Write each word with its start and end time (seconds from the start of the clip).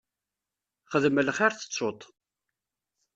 Xdem 0.91 1.17
lxir 1.27 1.51
tettuḍ-t. 1.55 2.01